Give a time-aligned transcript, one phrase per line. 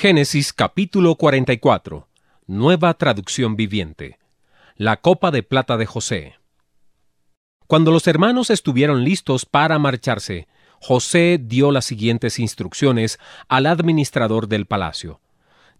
[0.00, 2.06] Génesis capítulo 44.
[2.46, 4.16] Nueva traducción viviente.
[4.76, 6.36] La copa de plata de José.
[7.66, 10.46] Cuando los hermanos estuvieron listos para marcharse,
[10.80, 15.20] José dio las siguientes instrucciones al administrador del palacio.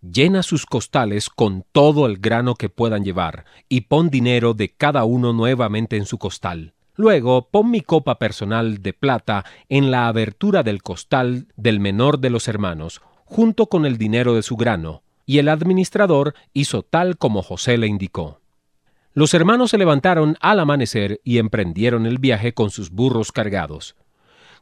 [0.03, 5.05] Llena sus costales con todo el grano que puedan llevar, y pon dinero de cada
[5.05, 6.75] uno nuevamente en su costal.
[6.97, 12.31] Luego pon mi copa personal de plata en la abertura del costal del menor de
[12.31, 17.43] los hermanos, junto con el dinero de su grano, y el administrador hizo tal como
[17.43, 18.41] José le indicó.
[19.13, 23.97] Los hermanos se levantaron al amanecer y emprendieron el viaje con sus burros cargados.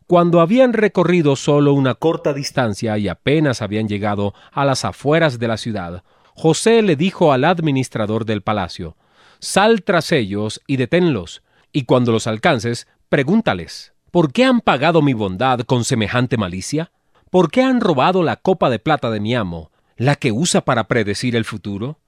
[0.09, 5.48] Cuando habían recorrido solo una corta distancia y apenas habían llegado a las afueras de
[5.48, 6.02] la ciudad,
[6.34, 8.96] José le dijo al administrador del palacio,
[9.38, 11.42] Sal tras ellos y deténlos,
[11.73, 16.90] y cuando los alcances, pregúntales, ¿por qué han pagado mi bondad con semejante malicia?
[17.30, 20.86] ¿Por qué han robado la copa de plata de mi amo, la que usa para
[20.86, 21.98] predecir el futuro?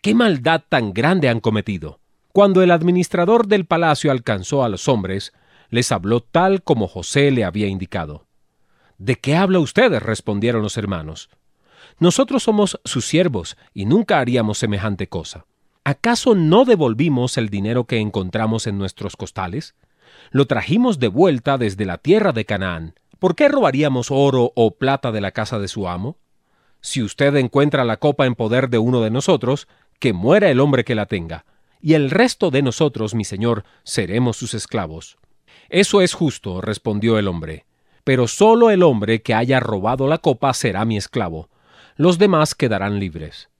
[0.00, 2.00] ¿Qué maldad tan grande han cometido?
[2.32, 5.32] Cuando el administrador del palacio alcanzó a los hombres,
[5.70, 8.26] les habló tal como José le había indicado.
[8.98, 9.92] ¿De qué habla usted?
[9.98, 11.30] respondieron los hermanos.
[11.98, 15.46] Nosotros somos sus siervos y nunca haríamos semejante cosa.
[15.82, 19.74] ¿Acaso no devolvimos el dinero que encontramos en nuestros costales?
[20.30, 25.12] Lo trajimos de vuelta desde la tierra de Canaán, ¿Por qué robaríamos oro o plata
[25.12, 26.16] de la casa de su amo?
[26.80, 29.68] Si usted encuentra la copa en poder de uno de nosotros,
[29.98, 31.44] que muera el hombre que la tenga,
[31.82, 35.18] y el resto de nosotros, mi señor, seremos sus esclavos.
[35.68, 37.66] Eso es justo, respondió el hombre,
[38.04, 41.50] pero sólo el hombre que haya robado la copa será mi esclavo,
[41.96, 43.50] los demás quedarán libres.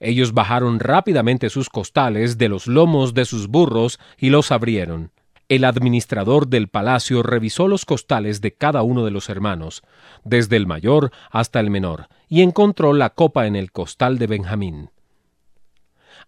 [0.00, 5.12] Ellos bajaron rápidamente sus costales de los lomos de sus burros y los abrieron.
[5.48, 9.82] El administrador del palacio revisó los costales de cada uno de los hermanos,
[10.22, 14.90] desde el mayor hasta el menor, y encontró la copa en el costal de Benjamín.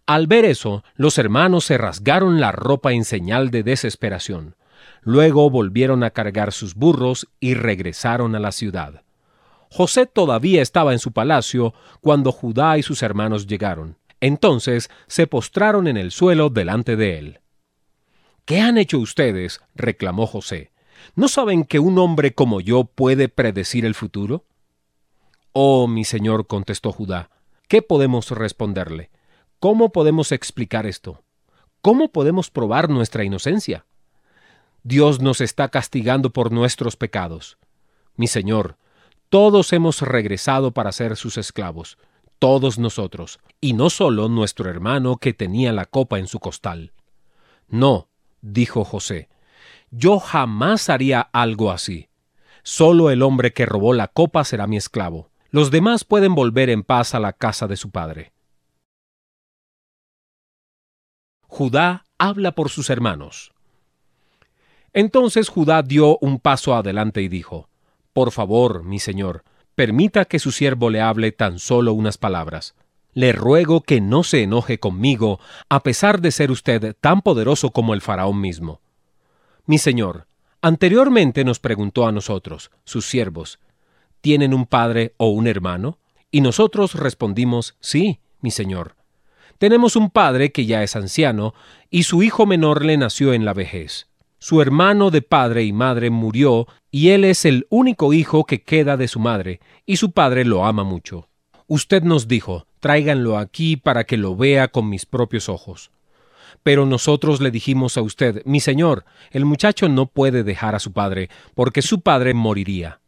[0.07, 4.55] Al ver eso, los hermanos se rasgaron la ropa en señal de desesperación.
[5.03, 9.03] Luego volvieron a cargar sus burros y regresaron a la ciudad.
[9.69, 13.97] José todavía estaba en su palacio cuando Judá y sus hermanos llegaron.
[14.19, 17.41] Entonces se postraron en el suelo delante de él.
[18.51, 19.61] ¿Qué han hecho ustedes?
[19.75, 20.73] reclamó José.
[21.15, 24.43] ¿No saben que un hombre como yo puede predecir el futuro?
[25.53, 27.29] Oh, mi señor, contestó Judá,
[27.69, 29.09] ¿qué podemos responderle?
[29.61, 31.23] ¿Cómo podemos explicar esto?
[31.81, 33.85] ¿Cómo podemos probar nuestra inocencia?
[34.83, 37.57] Dios nos está castigando por nuestros pecados.
[38.17, 38.75] Mi señor,
[39.29, 41.97] todos hemos regresado para ser sus esclavos,
[42.37, 46.91] todos nosotros, y no solo nuestro hermano que tenía la copa en su costal.
[47.69, 48.10] No,
[48.41, 49.29] dijo José,
[49.91, 52.09] yo jamás haría algo así.
[52.63, 55.29] Solo el hombre que robó la copa será mi esclavo.
[55.49, 58.31] Los demás pueden volver en paz a la casa de su padre.
[61.47, 63.51] Judá habla por sus hermanos.
[64.93, 67.69] Entonces Judá dio un paso adelante y dijo,
[68.13, 69.43] Por favor, mi señor,
[69.75, 72.75] permita que su siervo le hable tan solo unas palabras.
[73.13, 75.39] Le ruego que no se enoje conmigo,
[75.69, 78.79] a pesar de ser usted tan poderoso como el faraón mismo.
[79.65, 80.27] Mi señor,
[80.61, 83.59] anteriormente nos preguntó a nosotros, sus siervos,
[84.21, 85.97] ¿tienen un padre o un hermano?
[86.31, 88.95] Y nosotros respondimos, sí, mi señor.
[89.57, 91.53] Tenemos un padre que ya es anciano,
[91.89, 94.07] y su hijo menor le nació en la vejez.
[94.39, 98.97] Su hermano de padre y madre murió, y él es el único hijo que queda
[98.97, 101.29] de su madre, y su padre lo ama mucho.
[101.67, 105.91] Usted nos dijo, tráiganlo aquí para que lo vea con mis propios ojos.
[106.63, 110.91] Pero nosotros le dijimos a usted, mi señor, el muchacho no puede dejar a su
[110.91, 112.99] padre, porque su padre moriría.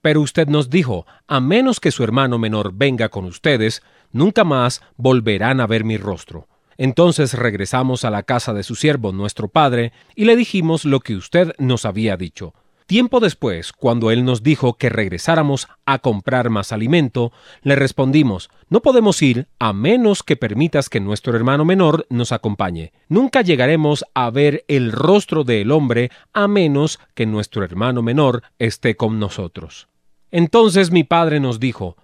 [0.00, 3.82] Pero usted nos dijo, a menos que su hermano menor venga con ustedes,
[4.12, 6.46] nunca más volverán a ver mi rostro.
[6.76, 11.16] Entonces regresamos a la casa de su siervo, nuestro padre, y le dijimos lo que
[11.16, 12.54] usted nos había dicho.
[12.86, 18.82] Tiempo después, cuando él nos dijo que regresáramos a comprar más alimento, le respondimos, no
[18.82, 22.92] podemos ir a menos que permitas que nuestro hermano menor nos acompañe.
[23.08, 28.96] Nunca llegaremos a ver el rostro del hombre a menos que nuestro hermano menor esté
[28.96, 29.88] con nosotros.
[30.30, 31.96] Entonces mi padre nos dijo,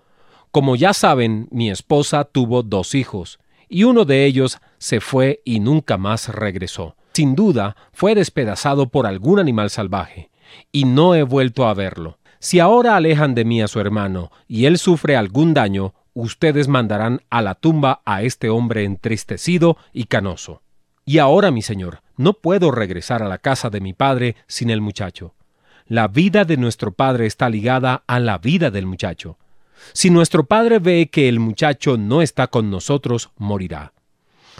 [0.51, 3.39] como ya saben, mi esposa tuvo dos hijos,
[3.69, 6.97] y uno de ellos se fue y nunca más regresó.
[7.13, 10.30] Sin duda, fue despedazado por algún animal salvaje
[10.73, 12.19] y no he vuelto a verlo.
[12.39, 17.21] Si ahora alejan de mí a su hermano y él sufre algún daño, ustedes mandarán
[17.31, 20.63] a la tumba a este hombre entristecido y canoso.
[21.05, 24.81] Y ahora, mi señor, no puedo regresar a la casa de mi padre sin el
[24.81, 25.35] muchacho.
[25.87, 29.39] La vida de nuestro padre está ligada a la vida del muchacho.
[29.93, 33.93] Si nuestro padre ve que el muchacho no está con nosotros, morirá.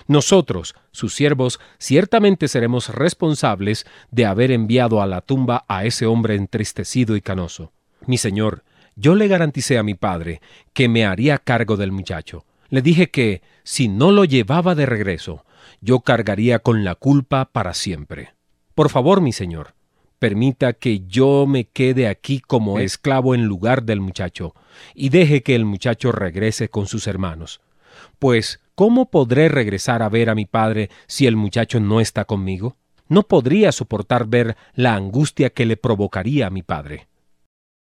[0.07, 6.35] Nosotros, sus siervos, ciertamente seremos responsables de haber enviado a la tumba a ese hombre
[6.35, 7.73] entristecido y canoso.
[8.07, 8.65] Mi señor,
[8.97, 10.41] yo le garanticé a mi padre
[10.73, 12.45] que me haría cargo del muchacho.
[12.69, 15.45] Le dije que, si no lo llevaba de regreso,
[15.81, 18.35] yo cargaría con la culpa para siempre.
[18.75, 19.75] Por favor, mi señor,
[20.19, 24.55] permita que yo me quede aquí como esclavo en lugar del muchacho,
[24.95, 27.61] y deje que el muchacho regrese con sus hermanos.
[28.19, 32.79] Pues, ¿cómo podré regresar a ver a mi padre si el muchacho no está conmigo?
[33.09, 37.10] No podría soportar ver la angustia que le provocaría a mi padre.